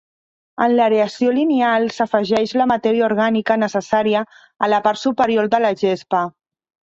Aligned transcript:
En 0.65 0.71
l'aeració 0.77 1.33
lineal, 1.35 1.85
s'afegeix 1.97 2.53
la 2.61 2.67
matèria 2.71 3.03
orgànica 3.09 3.59
necessària 3.65 4.25
a 4.67 4.71
la 4.75 4.81
part 4.89 5.03
superior 5.03 5.51
de 5.57 5.61
la 5.67 5.73
gespa. 5.85 6.25